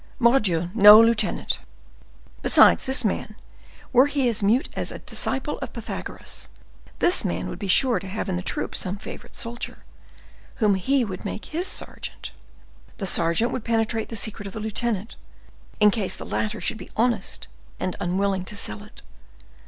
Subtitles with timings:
[0.17, 0.71] Mordioux!
[0.73, 1.59] no lieutenant.
[2.41, 3.35] Besides, this man,
[3.93, 8.27] were he as mute as a disciple of Pythagoras,—this man would be sure to have
[8.27, 9.77] in the troop some favorite soldier,
[10.55, 12.31] whom he would make his sergeant;
[12.97, 15.17] the sergeant would penetrate the secret of the lieutenant,
[15.79, 17.47] in case the latter should be honest
[17.79, 19.03] and unwilling to sell it.